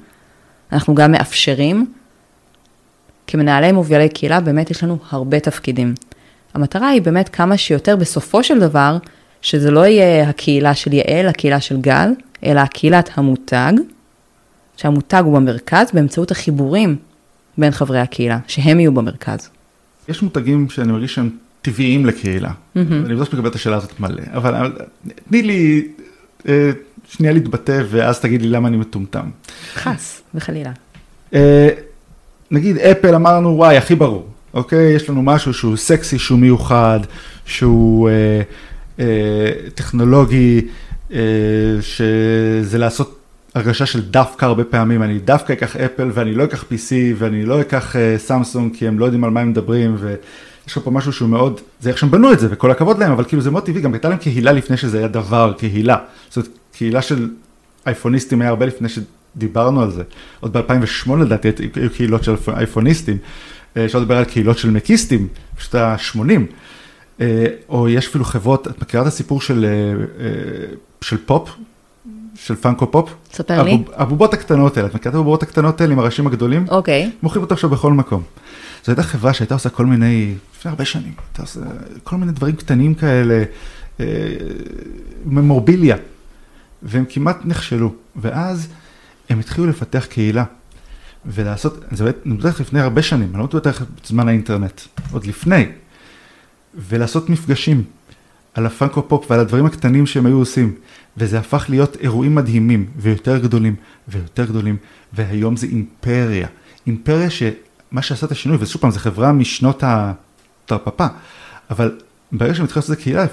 [0.71, 1.85] אנחנו גם מאפשרים.
[3.27, 5.93] כמנהלי מובילי קהילה, באמת יש לנו הרבה תפקידים.
[6.53, 8.97] המטרה היא באמת כמה שיותר בסופו של דבר,
[9.41, 12.09] שזה לא יהיה הקהילה של יעל, הקהילה של גל,
[12.43, 13.73] אלא קהילת המותג,
[14.77, 16.95] שהמותג הוא במרכז באמצעות החיבורים
[17.57, 19.49] בין חברי הקהילה, שהם יהיו במרכז.
[20.09, 21.29] יש מותגים שאני מרגיש שהם
[21.61, 22.51] טבעיים לקהילה.
[22.75, 24.71] אני בטוח מקבל את השאלה הזאת מלא, אבל
[25.29, 25.87] תני לי
[26.47, 26.71] אה,
[27.09, 29.29] שנייה להתבטא ואז תגיד לי למה אני מטומטם.
[29.73, 30.71] חס וחלילה.
[31.33, 31.69] אה,
[32.51, 34.93] נגיד אפל אמרנו וואי הכי ברור, אוקיי?
[34.93, 36.99] יש לנו משהו שהוא סקסי, שהוא מיוחד,
[37.45, 38.41] שהוא אה,
[38.99, 40.61] אה, טכנולוגי,
[41.81, 43.17] שזה לעשות
[43.57, 47.61] הרגשה של דווקא הרבה פעמים, אני דווקא אקח אפל ואני לא אקח PC ואני לא
[47.61, 50.17] אקח אה, סמסונג כי הם לא יודעים על מה הם מדברים ויש
[50.67, 53.23] לך פה משהו שהוא מאוד, זה איך שהם בנו את זה וכל הכבוד להם, אבל
[53.23, 55.97] כאילו זה מאוד טבעי, גם הייתה להם קהילה לפני שזה היה דבר, קהילה.
[56.29, 57.29] זאת אומרת, קהילה של
[57.87, 60.03] אייפוניסטים היה הרבה לפני שדיברנו על זה.
[60.39, 63.17] עוד ב-2008 לדעתי היו קהילות של אייפוניסטים,
[63.77, 67.21] אה, אפשר לדבר על קהילות של מקיסטים, פשוט ה-80.
[67.69, 69.69] או יש אפילו חברות, את מכירה את הסיפור של, אה,
[70.25, 71.49] אה, של פופ?
[72.35, 73.13] של פאנקו פופ.
[73.33, 73.73] ספר לי.
[73.73, 76.65] הבוב- הבובות הקטנות האלה, את מכירה את הבובות הקטנות האלה עם הראשים הגדולים?
[76.69, 77.11] אוקיי.
[77.23, 78.23] מוכרים אותו עכשיו בכל מקום.
[78.85, 81.59] זו הייתה חברה שהייתה עושה כל מיני, לפני הרבה שנים, הייתה עושה
[82.03, 83.43] כל מיני דברים קטנים כאלה,
[83.99, 84.05] אה,
[85.25, 85.97] ממורביליה,
[86.83, 87.93] והם כמעט נכשלו.
[88.15, 88.67] ואז
[89.29, 90.43] הם התחילו לפתח קהילה,
[91.25, 94.81] ולעשות, זה מדבר לפני הרבה שנים, אני לא איתך בזמן האינטרנט,
[95.11, 95.65] עוד לפני,
[96.89, 97.83] ולעשות מפגשים
[98.53, 100.73] על הפאנקו פופ ועל הדברים הקטנים שהם היו עושים,
[101.17, 103.75] וזה הפך להיות אירועים מדהימים, ויותר גדולים,
[104.07, 104.77] ויותר גדולים,
[105.13, 106.47] והיום זה אימפריה.
[106.87, 111.01] אימפריה שמה שעשה את השינוי, ושוב פעם, זו חברה משנות התרפ"פ,
[111.69, 111.97] אבל
[112.31, 113.25] ברגע שהם התחילו לעשות את זה קהילה,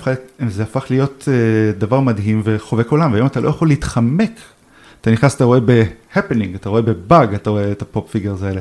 [0.49, 4.33] זה הפך להיות אה, דבר מדהים וחובק עולם, והיום אתה לא יכול להתחמק.
[5.01, 8.61] אתה נכנס, אתה רואה בהפנינג, אתה רואה בבאג, אתה רואה את הפופ פיגרס האלה.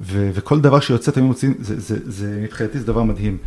[0.00, 3.38] ו- וכל דבר שיוצא, תמיד מוצאים, זה, זה, זה, מבחינתי זה דבר מדהים.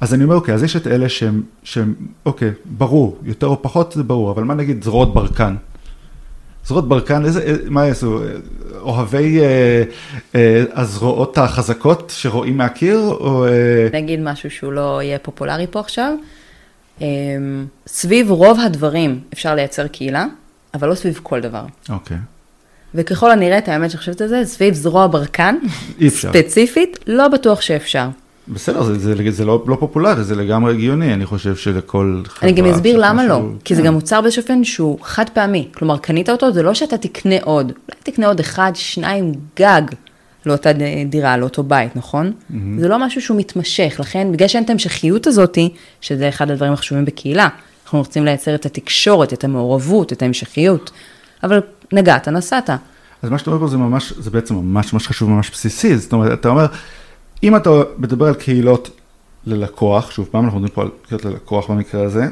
[0.00, 1.94] אז אני אומר, אוקיי, אז יש את אלה שהם, שהם,
[2.26, 5.56] אוקיי, ברור, יותר או פחות זה ברור, אבל מה נגיד זרועות ברקן?
[6.66, 8.22] זרועות ברקן, איזה, אה, מה יעשו?
[8.22, 8.28] אה,
[8.80, 9.82] אוהבי אה,
[10.34, 13.46] אה, הזרועות החזקות שרואים מהקיר, או...
[13.46, 16.14] אה, נגיד משהו שהוא לא יהיה פופולרי פה עכשיו.
[17.00, 20.26] אמ, סביב רוב הדברים אפשר לייצר קהילה,
[20.74, 21.64] אבל לא סביב כל דבר.
[21.88, 22.16] אוקיי,
[22.94, 25.56] וככל הנראה, את האמת שאני חושבת על זה, סביב זרוע ברקן.
[26.08, 28.08] ספציפית, לא בטוח שאפשר.
[28.48, 32.48] בסדר, זה, זה, זה לא, לא פופולרי, זה לגמרי הגיוני, אני חושב שלכל חברה...
[32.50, 33.86] אני גם אסביר למה לא, משהו- כי זה כן.
[33.86, 35.68] גם מוצר אופן שהוא חד פעמי.
[35.74, 37.66] כלומר, קנית אותו, זה לא שאתה תקנה עוד.
[37.66, 39.82] אולי תקנה עוד אחד, שניים, גג,
[40.46, 40.70] לאותה
[41.08, 42.32] דירה, לאותו בית, נכון?
[42.80, 45.68] זה לא משהו שהוא מתמשך, לכן, בגלל שאין את ההמשכיות הזאתי,
[46.00, 47.48] שזה אחד הדברים החשובים בקהילה,
[47.84, 50.90] אנחנו רוצים לייצר את התקשורת, את המעורבות, את ההמשכיות.
[51.42, 51.60] אבל
[51.92, 52.70] נגעת, נסעת.
[53.22, 56.12] אז מה שאתה אומר פה זה ממש, זה בעצם ממש ממש חשוב, ממש בסיסי, זאת
[56.12, 56.66] אומרת, אתה אומר,
[57.42, 58.90] אם אתה מדבר על קהילות
[59.46, 62.24] ללקוח, שוב פעם, אנחנו מדברים פה על קהילות ללקוח במקרה הזה,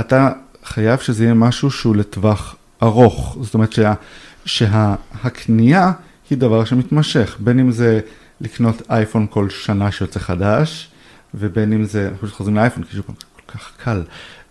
[0.00, 0.30] אתה
[0.64, 3.94] חייב שזה יהיה משהו שהוא לטווח ארוך, זאת אומרת שה,
[4.44, 5.92] שהקנייה
[6.30, 8.00] היא דבר שמתמשך, בין אם זה
[8.40, 10.88] לקנות אייפון כל שנה שיוצא חדש,
[11.34, 14.02] ובין אם זה, אנחנו חוזרים לאייפון, כי שוב פעם, זה כל כך קל,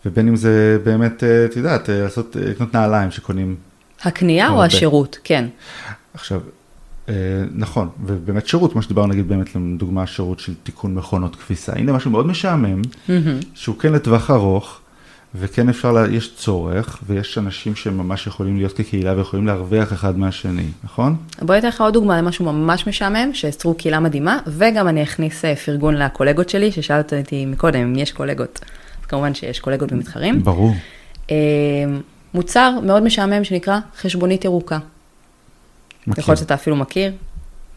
[0.05, 3.55] ובין אם זה באמת, אה, את יודעת, אה, לעשות, אה, לקנות נעליים שקונים
[4.03, 4.65] הקנייה או הרבה.
[4.65, 5.17] השירות?
[5.23, 5.45] כן.
[6.13, 6.41] עכשיו,
[7.55, 12.11] נכון, ובאמת שירות, כמו שדיברנו נגיד באמת, לדוגמה שירות של תיקון מכונות כביסה, הנה משהו
[12.11, 12.81] מאוד משעמם,
[13.53, 14.79] שהוא כן לטווח ארוך,
[15.35, 20.65] וכן אפשר, לה, יש צורך, ויש אנשים שממש יכולים להיות כקהילה ויכולים להרוויח אחד מהשני,
[20.83, 21.15] נכון?
[21.41, 25.55] בואי אתן לך עוד דוגמה למשהו ממש משעמם, שיצרו קהילה מדהימה, וגם אני אכניס אה,
[25.55, 28.59] פרגון לקולגות שלי, ששאלת אותי מקודם אם יש קולגות.
[29.01, 30.43] אז כמובן שיש קולגות ומתחרים.
[30.43, 30.73] ברור.
[31.31, 31.35] אה,
[32.33, 34.77] מוצר מאוד משעמם שנקרא חשבונית ירוקה.
[36.09, 36.21] מכיר.
[36.21, 37.11] יכול להיות שאתה אפילו מכיר,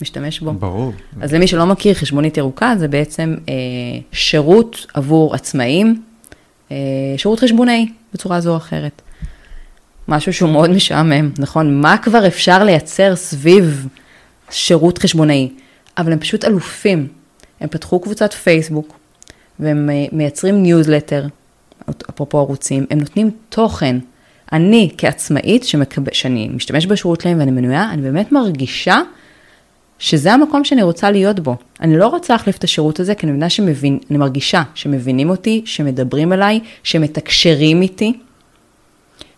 [0.03, 0.53] משתמש בו.
[0.53, 0.93] ברור.
[1.21, 3.55] אז למי שלא מכיר, חשבונית ירוקה זה בעצם אה,
[4.13, 6.03] שירות עבור עצמאים,
[6.71, 6.77] אה,
[7.17, 9.03] שירות חשבונאי בצורה זו או אחרת.
[10.09, 11.81] משהו שהוא מאוד משעמם, נכון?
[11.81, 13.89] מה כבר אפשר לייצר סביב
[14.51, 15.49] שירות חשבונאי?
[15.99, 17.09] אבל הם פשוט אלופים.
[17.61, 18.99] הם פתחו קבוצת פייסבוק,
[19.61, 21.27] והם אה, מייצרים ניוזלטר,
[22.11, 23.99] אפרופו ערוצים, הם נותנים תוכן.
[24.53, 26.03] אני כעצמאית, שמקב...
[26.13, 29.01] שאני משתמש בשירות שלהם ואני מנויה, אני באמת מרגישה
[29.99, 31.57] שזה המקום שאני רוצה להיות בו.
[31.81, 35.63] אני לא רוצה להחליף את השירות הזה, כי אני מבינה שמבין, אני מרגישה שמבינים אותי,
[35.65, 38.13] שמדברים אליי, שמתקשרים איתי,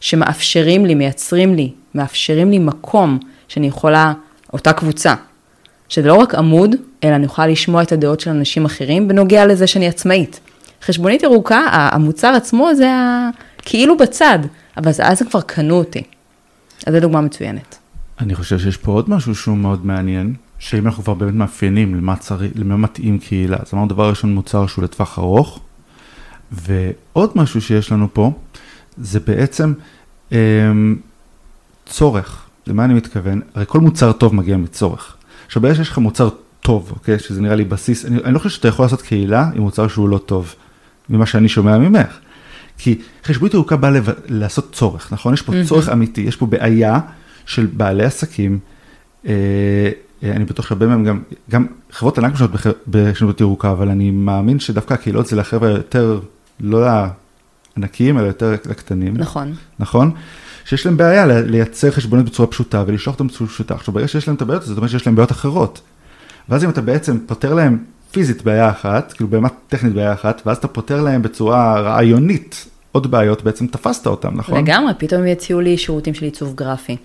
[0.01, 4.13] שמאפשרים לי, מייצרים לי, מאפשרים לי מקום שאני יכולה,
[4.53, 5.15] אותה קבוצה,
[5.89, 9.67] שזה לא רק עמוד, אלא אני יכולה לשמוע את הדעות של אנשים אחרים בנוגע לזה
[9.67, 10.41] שאני עצמאית.
[10.83, 12.89] חשבונית ירוקה, המוצר עצמו זה.
[13.63, 14.39] כאילו בצד,
[14.77, 16.03] אבל אז- אז כבר קנו אותי.
[16.87, 17.79] אז זו דוגמה מצוינת.
[18.21, 22.17] אני חושב שיש פה עוד משהו שהוא מאוד מעניין, שאם אנחנו כבר באמת מאפיינים למה,
[22.17, 25.61] צריך, למה מתאים קהילה, אז אמרנו דבר ראשון מוצר שהוא לטווח ארוך,
[26.53, 28.33] ועוד משהו שיש לנו פה,
[28.99, 29.73] זה בעצם
[30.33, 30.97] אמ,
[31.87, 32.45] צורך.
[32.67, 33.41] למה אני מתכוון?
[33.55, 35.17] הרי כל מוצר טוב מגיע מצורך.
[35.47, 36.29] עכשיו ברגע שיש לך מוצר
[36.61, 39.63] טוב, אוקיי, שזה נראה לי בסיס, אני, אני לא חושב שאתה יכול לעשות קהילה עם
[39.63, 40.55] מוצר שהוא לא טוב,
[41.09, 42.19] ממה שאני שומע ממך.
[42.79, 44.09] כי חשבונית ירוקה באה לב...
[44.27, 45.35] לעשות צורך, נכון?
[45.35, 45.69] יש פה mm-hmm.
[45.69, 47.01] צורך אמיתי, יש פה בעיה
[47.47, 48.59] של בעלי עסקים.
[49.27, 49.33] אה,
[50.23, 54.11] אה, אני בטוח שהרבה מהם גם, גם חברות ענק משנות בח- בחשבונית ירוקה, אבל אני
[54.11, 56.21] מאמין שדווקא הקהילות זה לחבר'ה יותר,
[56.61, 56.87] לא
[57.77, 59.17] לענקיים, אלא יותר לקטנים.
[59.17, 59.53] נכון.
[59.79, 60.11] נכון?
[60.65, 63.75] שיש להם בעיה לייצר חשבונית בצורה פשוטה ולשלוח אותם בצורה פשוטה.
[63.75, 65.81] עכשיו ברגע שיש להם את הבעיות, זאת אומרת שיש להם בעיות אחרות.
[66.49, 67.79] ואז אם אתה בעצם פותר להם
[68.15, 73.11] פיזית בעיה אחת, כאילו באמת טכנית בעיה אחת, ואז אתה פותר להם בצורה רעיונית עוד
[73.11, 74.59] בעיות, בעצם תפסת אותם, נכון?
[74.59, 76.97] לגמרי, פתאום יציעו לי שירותים של עיצוב גרפי.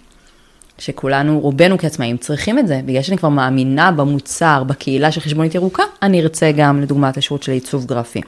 [0.77, 5.83] שכולנו, רובנו כעצמאים צריכים את זה, בגלל שאני כבר מאמינה במוצר, בקהילה של חשבונית ירוקה,
[6.01, 8.21] אני ארצה גם לדוגמת השירות של עיצוב גרפי.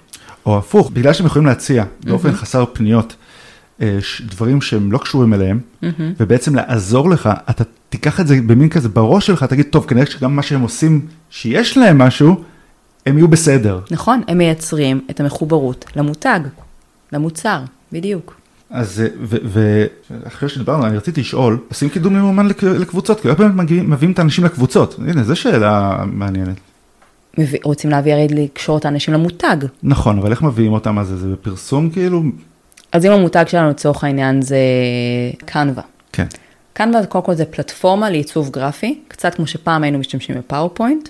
[0.45, 3.15] או הפוך, בגלל שהם יכולים להציע באופן חסר פניות
[3.81, 5.59] אה, דברים שהם לא קשורים אליהם,
[6.19, 10.35] ובעצם לעזור לך, אתה תיקח את זה במין כזה בראש שלך, תגיד, טוב, כנראה שגם
[10.35, 12.43] מה שהם עושים, שיש להם משהו,
[13.05, 13.79] הם יהיו בסדר.
[13.91, 16.39] נכון, הם מייצרים את המחוברות למותג,
[17.13, 17.59] למוצר,
[17.91, 18.35] בדיוק.
[18.69, 24.11] אז, ואחרי שדיברנו, אני רציתי לשאול, עושים קידום ממומן לק- לקבוצות, כי הרבה פעמים מביאים
[24.11, 26.55] את האנשים לקבוצות, הנה, זו שאלה מעניינת.
[27.37, 29.57] מביא- רוצים להביא הרי לקשור את האנשים למותג.
[29.83, 32.23] נכון, אבל איך מביאים אותם, אז זה בפרסום כאילו?
[32.91, 34.57] אז אם המותג שלנו לצורך העניין זה
[35.45, 35.83] Canva.
[36.13, 36.25] כן.
[36.73, 41.09] Canva קודם כל זה פלטפורמה לעיצוב גרפי, קצת כמו שפעם היינו משתמשים ב PowerPoint,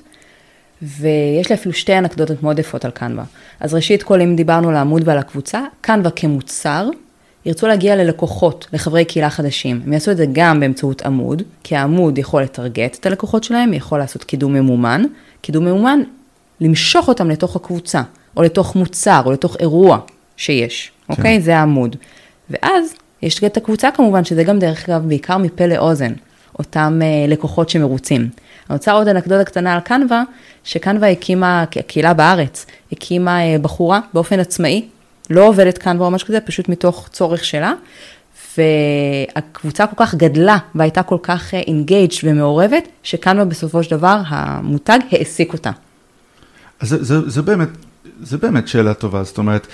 [0.82, 3.24] ויש לי אפילו שתי אנקדוטות מאוד יפות על Canva.
[3.60, 6.90] אז ראשית כל, אם דיברנו על העמוד ועל הקבוצה, Canva כמוצר,
[7.46, 9.82] ירצו להגיע ללקוחות, לחברי קהילה חדשים.
[9.86, 14.00] הם יעשו את זה גם באמצעות עמוד, כי העמוד יכול לטרגט את הלקוחות שלהם, יכול
[14.00, 15.04] לעשות קידום ממומן.
[15.42, 16.00] קידום ממומן,
[16.62, 18.02] למשוך אותם לתוך הקבוצה,
[18.38, 19.98] או לתוך מוצר, או לתוך אירוע
[20.38, 21.14] שיש, כן.
[21.14, 21.42] אוקיי?
[21.42, 21.96] זה העמוד.
[22.50, 26.14] ואז יש את הקבוצה כמובן, שזה גם דרך אגב בעיקר מפה לאוזן,
[26.60, 28.22] אותם אה, לקוחות שמרוצים.
[28.22, 30.24] אני רוצה עוד אנקדוטה קטנה על קנווה,
[30.64, 34.88] שקנווה הקימה, הקהילה בארץ, הקימה אה, בחורה באופן עצמאי,
[35.30, 37.74] לא עובדת קנווה או משהו כזה, פשוט מתוך צורך שלה,
[38.58, 45.54] והקבוצה כל כך גדלה והייתה כל כך אינגייג' ומעורבת, שקנווה בסופו של דבר, המותג העסיק
[45.54, 45.72] אותה.
[46.80, 47.70] אז זה, זה, זה באמת,
[48.22, 49.68] זה באמת שאלה טובה, זאת אומרת,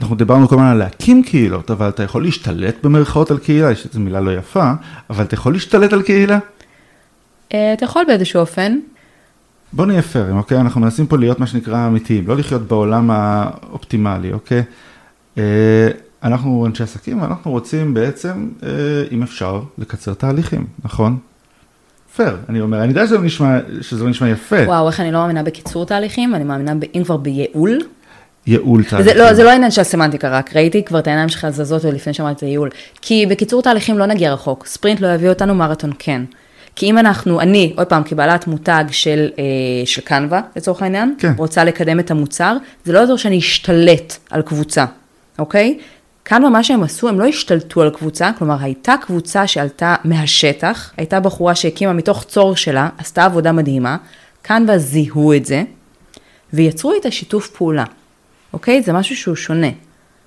[0.00, 3.86] אנחנו דיברנו כל הזמן על להקים קהילות, אבל אתה יכול להשתלט במרכאות על קהילה, יש
[3.86, 4.72] איזו מילה לא יפה,
[5.10, 6.38] אבל אתה יכול להשתלט על קהילה?
[7.54, 8.78] אה, אתה יכול באיזשהו אופן,
[9.72, 10.60] בוא נהיה פיירים, אוקיי?
[10.60, 14.62] אנחנו מנסים פה להיות מה שנקרא אמיתיים, לא לחיות בעולם האופטימלי, אוקיי?
[15.38, 15.88] אה,
[16.22, 18.68] אנחנו אנשי עסקים, ואנחנו רוצים בעצם, אה,
[19.12, 21.18] אם אפשר, לקצר תהליכים, נכון?
[22.16, 25.12] פייר, אני אומר, אני יודע שזה לא נשמע, שזה לא נשמע יפה, וואו, איך אני
[25.12, 27.78] לא מאמינה בקיצור תהליכים, אני מאמינה, אם כבר בייעול.
[28.46, 29.16] ייעול תהליכים.
[29.16, 32.36] לא, זה לא עניין של הסמנטיקה רק, ראיתי כבר את העיניים שלך זזות לפני שאמרתי
[32.36, 32.68] את הייעול.
[33.00, 36.22] כי בקיצור תהליכים לא נגיע רחוק, ספרינט לא יביא אותנו, מרתון כן.
[36.76, 41.32] כי אם אנחנו, אני, עוד פעם, כבעלת מותג של, אה, של קנווה, לצורך העניין, כן.
[41.36, 44.84] רוצה לקדם את המוצר, זה לא יעזור שאני אשתלט על קבוצה,
[45.38, 45.78] אוקיי?
[46.22, 51.20] קנווה, מה שהם עשו, הם לא השתלטו על קבוצה, כלומר, הייתה קבוצה שעלתה מהשטח, הייתה
[51.20, 53.96] בחורה שהקימה מתוך צורך שלה, עשתה עבודה מדהימה,
[54.42, 55.62] קנווה זיהו את זה,
[56.52, 57.84] ויצרו איתה שיתוף פעולה,
[58.52, 58.82] אוקיי?
[58.82, 59.70] זה משהו שהוא שונה.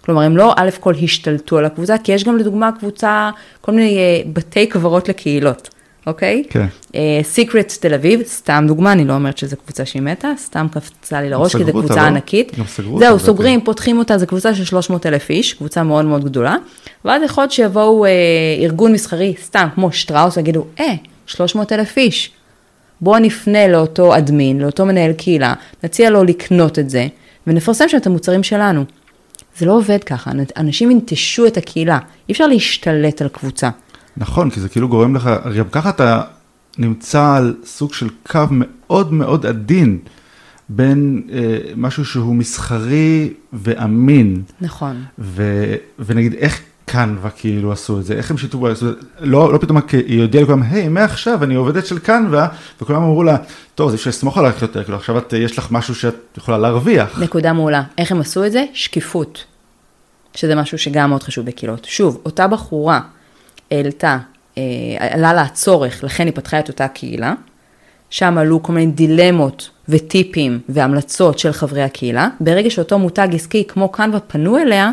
[0.05, 3.29] כלומר, הם לא א' כל השתלטו על הקבוצה, כי יש גם לדוגמה קבוצה,
[3.61, 5.69] כל מיני אה, בתי קברות לקהילות,
[6.07, 6.43] אוקיי?
[6.49, 6.65] כן.
[7.23, 11.29] סיקרט תל אביב, סתם דוגמה, אני לא אומרת שזו קבוצה שהיא מתה, סתם קפצה לי
[11.29, 12.07] לראש, כי זו סגרו אותה, קבוצה לא?
[12.07, 12.59] ענקית.
[12.59, 15.83] גם סגרו אותה, זהו, זה סוגרים, פותחים אותה, זו קבוצה של 300 אלף איש, קבוצה
[15.83, 16.55] מאוד מאוד גדולה,
[17.05, 18.11] ואז יכול להיות שיבואו אה,
[18.59, 20.93] ארגון מסחרי, סתם, כמו שטראוס, ויגידו, אה,
[21.25, 22.31] 300 אלף איש.
[23.01, 27.07] בואו נפנה לאותו אדמין, לאותו מנהל קהילה, נציע לו לקנות את זה,
[27.47, 28.85] ונפרסם שם את המוצרים שלנו.
[29.57, 33.69] זה לא עובד ככה, אנשים ינטשו את הקהילה, אי אפשר להשתלט על קבוצה.
[34.17, 36.21] נכון, כי זה כאילו גורם לך, הרי גם ככה אתה
[36.77, 39.99] נמצא על סוג של קו מאוד מאוד עדין
[40.69, 45.03] בין אה, משהו שהוא מסחרי ואמין, נכון.
[45.19, 45.43] ו,
[45.99, 48.85] ונגיד איך קנווה כאילו עשו את זה, איך הם שיתפו, זה,
[49.19, 52.47] לא, לא פתאום היא הודיעה לכולם, היי, מעכשיו אני עובדת של קנווה,
[52.81, 53.37] וכולם אמרו לה,
[53.75, 57.19] טוב, אז אפשר לסמוך עלייך יותר, כאילו עכשיו את, יש לך משהו שאת יכולה להרוויח.
[57.19, 57.83] נקודה מעולה.
[57.97, 58.65] איך הם עשו את זה?
[58.73, 59.43] שקיפות.
[60.35, 61.85] שזה משהו שגם מאוד חשוב בקהילות.
[61.89, 63.01] שוב, אותה בחורה
[63.71, 64.17] העלתה,
[64.57, 64.63] אה,
[64.99, 67.33] עלה לה הצורך, לכן היא פתחה את אותה קהילה.
[68.09, 72.27] שם עלו כל מיני דילמות וטיפים והמלצות של חברי הקהילה.
[72.39, 74.91] ברגע שאותו מותג עסקי כמו קנווה פנו אליה,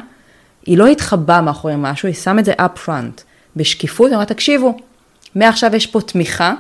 [0.70, 3.22] היא לא התחבאה מאחורי משהו, היא שם את זה up front.
[3.56, 4.76] בשקיפות, היא אמרה, תקשיבו,
[5.35, 6.54] מעכשיו יש פה תמיכה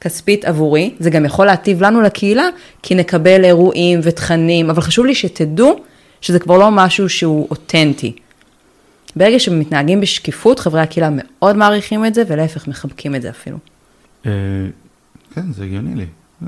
[0.00, 2.48] כספית עבורי, זה גם יכול להטיב לנו לקהילה,
[2.82, 5.80] כי נקבל אירועים ותכנים, אבל חשוב לי שתדעו
[6.20, 8.12] שזה כבר לא משהו שהוא אותנטי.
[9.16, 13.58] ברגע שמתנהגים בשקיפות, חברי הקהילה מאוד מעריכים את זה, ולהפך, מחבקים את זה אפילו.
[14.26, 14.30] אה,
[15.34, 16.06] כן, זה הגיוני לי.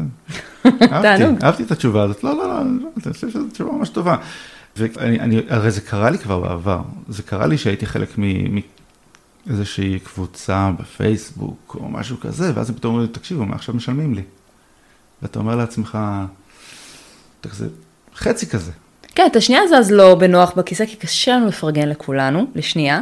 [0.92, 1.44] אהבתי.
[1.44, 4.16] אהבתי את התשובה הזאת, לא, לא, לא, אני חושב שזו תשובה ממש טובה.
[4.78, 8.08] ואני, אני, הרי זה קרה לי כבר בעבר, זה קרה לי שהייתי חלק
[9.46, 14.14] מאיזושהי קבוצה בפייסבוק או משהו כזה, ואז הם פתאום אומרים לי, תקשיבו, מה עכשיו משלמים
[14.14, 14.22] לי?
[15.22, 15.98] ואתה אומר לעצמך,
[17.40, 17.68] "אתה כזה,
[18.16, 18.72] חצי כזה.
[19.14, 23.00] כן, את השנייה זז לא בנוח בכיסא, כי קשה לנו לפרגן לכולנו, לשנייה.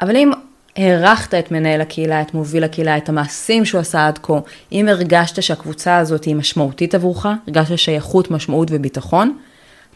[0.00, 0.30] אבל אם
[0.76, 4.38] הערכת את מנהל הקהילה, את מוביל הקהילה, את המעשים שהוא עשה עד כה,
[4.72, 9.38] אם הרגשת שהקבוצה הזאת היא משמעותית עבורך, הרגשת שייכות, משמעות וביטחון,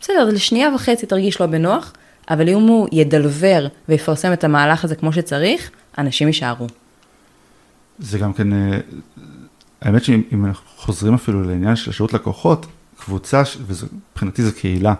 [0.05, 1.93] בסדר, לשנייה וחצי תרגיש לא בנוח,
[2.31, 6.67] אבל אם הוא ידלבר ויפרסם את המהלך הזה כמו שצריך, אנשים יישארו.
[7.99, 8.79] זה גם כן, אה,
[9.81, 12.67] האמת שאם אם אנחנו חוזרים אפילו לעניין של שירות לקוחות,
[12.99, 14.95] קבוצה, ומבחינתי זה קהילה,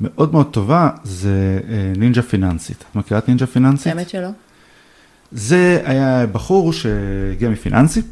[0.00, 2.84] מאוד מאוד טובה, זה אה, נינג'ה פיננסית.
[2.90, 3.86] את מכירה את נינג'ה פיננסית?
[3.86, 4.28] האמת שלא.
[5.32, 8.02] זה היה בחור שהגיע מפיננסי,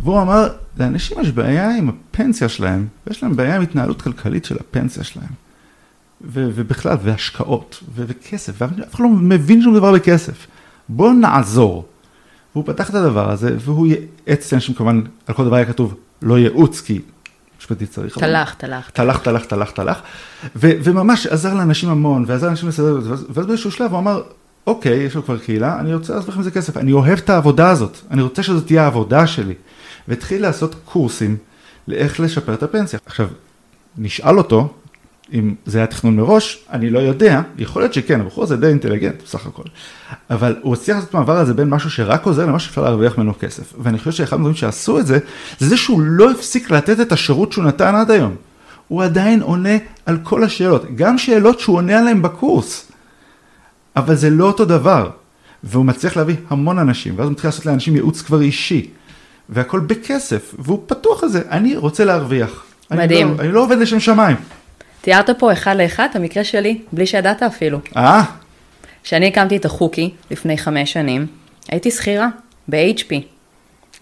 [0.00, 4.56] והוא אמר, לאנשים יש בעיה עם הפנסיה שלהם, ויש להם בעיה עם התנהלות כלכלית של
[4.60, 5.49] הפנסיה שלהם.
[6.24, 10.46] ו- ובכלל, והשקעות, ו- וכסף, ואף אחד לא מבין שום דבר בכסף.
[10.88, 11.84] בואו נעזור.
[12.54, 16.38] והוא פתח את הדבר הזה, והוא ייעץ לאנשים, כמובן, על כל דבר היה כתוב, לא
[16.38, 17.00] ייעוץ, כי
[17.60, 18.18] משפטי צריך.
[18.18, 18.90] תלך, תלך.
[18.90, 19.98] תלך, תלך, תלך, תלך,
[20.56, 24.22] ו- וממש עזר לאנשים המון, ועזר לאנשים לסדר, ואז ואז באיזשהו שלב הוא אמר,
[24.66, 27.70] אוקיי, יש לו כבר קהילה, אני רוצה לעשות לכם איזה כסף, אני אוהב את העבודה
[27.70, 29.54] הזאת, אני רוצה שזאת תהיה העבודה שלי.
[30.08, 31.36] והתחיל לעשות קורסים
[31.88, 32.98] לאיך לשפר את הפנסיה.
[33.06, 33.28] עכשיו,
[33.98, 34.74] נשאל אותו,
[35.32, 39.22] אם זה היה תכנון מראש, אני לא יודע, יכול להיות שכן, הבחור הזה די אינטליגנט
[39.24, 39.62] בסך הכל,
[40.30, 43.32] אבל הוא הצליח לעשות את המעבר הזה בין משהו שרק עוזר למשהו שאפשר להרוויח ממנו
[43.40, 43.74] כסף.
[43.82, 45.18] ואני חושב שאחד הדברים שעשו את זה,
[45.58, 48.34] זה זה שהוא לא הפסיק לתת את השירות שהוא נתן עד היום.
[48.88, 52.92] הוא עדיין עונה על כל השאלות, גם שאלות שהוא עונה עליהן בקורס.
[53.96, 55.10] אבל זה לא אותו דבר.
[55.64, 58.90] והוא מצליח להביא המון אנשים, ואז הוא מתחיל לעשות לאנשים ייעוץ כבר אישי.
[59.48, 62.64] והכל בכסף, והוא פתוח על זה, אני רוצה להרוויח.
[62.90, 63.28] מדהים.
[63.28, 64.36] אני לא, אני לא עובד לשם שמיים.
[65.00, 67.78] תיארת פה אחד לאחד את המקרה שלי, בלי שידעת אפילו.
[67.96, 68.22] אה?
[69.02, 71.26] כשאני הקמתי את החוקי לפני חמש שנים,
[71.68, 72.28] הייתי שכירה
[72.68, 73.14] ב-HP.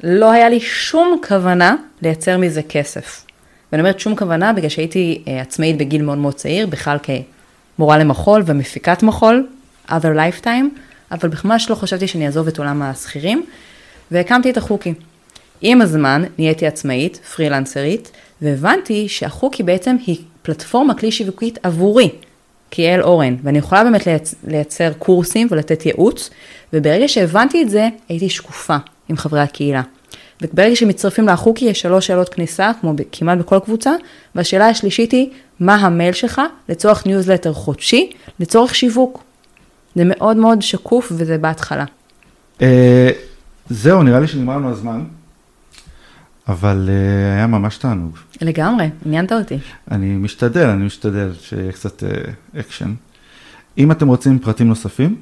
[0.03, 3.25] לא היה לי שום כוונה לייצר מזה כסף.
[3.73, 8.43] ואני אומרת שום כוונה בגלל שהייתי אה, עצמאית בגיל מאוד מאוד צעיר, בכלל כמורה למחול
[8.47, 9.47] ומפיקת מחול,
[9.89, 10.79] other lifetime,
[11.13, 13.45] אבל ממש לא חשבתי שאני אעזוב את עולם השכירים,
[14.11, 14.95] והקמתי את החוקי.
[15.61, 18.11] עם הזמן נהייתי עצמאית, פרילנסרית,
[18.43, 20.17] והבנתי שהחוקי בעצם היא
[20.49, 22.11] פלטפורמה כלי שיווקית עבורי,
[22.71, 24.35] כיעל אורן, ואני יכולה באמת לייצ...
[24.47, 26.31] לייצר קורסים ולתת ייעוץ,
[26.73, 28.77] וברגע שהבנתי את זה, הייתי שקופה
[29.09, 29.83] עם חברי הקהילה.
[30.43, 33.93] וברגע שמצטרפים לחוקי יש שלוש שאלות כניסה, כמו ב- כמעט בכל קבוצה,
[34.35, 35.31] והשאלה השלישית היא,
[35.61, 39.23] מה המייל שלך לצורך ניוזלטר חודשי, לצורך שיווק.
[39.95, 41.85] זה מאוד מאוד שקוף וזה בהתחלה.
[42.63, 43.11] אה,
[43.71, 45.05] זהו, נראה לי שנגמר לנו הזמן,
[46.49, 48.17] אבל אה, היה ממש תענוג.
[48.41, 49.59] לגמרי, עניינת אותי.
[49.91, 52.95] אני משתדל, אני משתדל שיהיה קצת אה, אקשן.
[53.79, 55.17] אם אתם רוצים פרטים נוספים,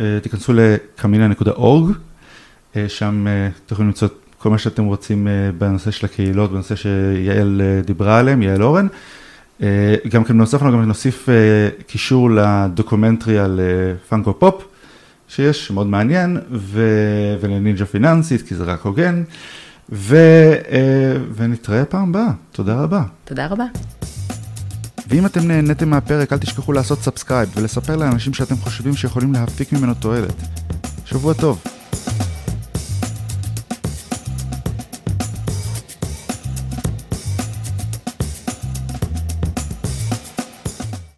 [0.00, 1.92] אה, תיכנסו לקמינה.org,
[2.76, 3.26] אה, שם
[3.66, 8.18] אתם יכולים למצוא כל מה שאתם רוצים אה, בנושא של הקהילות, בנושא שיעל אה, דיברה
[8.18, 8.86] עליהם, יעל אורן.
[9.62, 11.34] אה, גם כן בנוסף לנו גם נוסיף אה,
[11.86, 14.64] קישור ל documentary על אה, Funko Pop,
[15.28, 16.82] שיש, מאוד מעניין, ו...
[17.40, 19.22] ולנינג'ה פיננסית, כי זה רק הוגן,
[19.92, 20.16] ו...
[20.70, 23.02] אה, ונתראה פעם הבאה, תודה רבה.
[23.24, 23.64] תודה רבה.
[25.08, 29.94] ואם אתם נהניתם מהפרק, אל תשכחו לעשות subscribe ולספר לאנשים שאתם חושבים שיכולים להפיק ממנו
[29.94, 30.34] תועלת.
[31.04, 31.62] שבוע טוב.